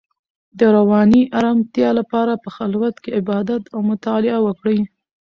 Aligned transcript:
د 0.59 0.59
رواني 0.75 1.21
ارامتیا 1.39 1.89
لپاره 1.99 2.33
په 2.43 2.49
خلوت 2.57 2.95
کې 3.03 3.09
عبادت 3.19 3.63
او 3.73 3.79
مطالعه 3.91 4.39
وکړئ. 4.45 4.79